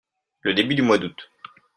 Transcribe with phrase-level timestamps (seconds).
[0.41, 1.29] Le début du mois d'août.